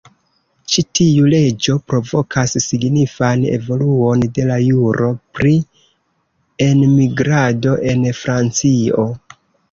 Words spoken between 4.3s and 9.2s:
de la juro pri enmigrado en Francio.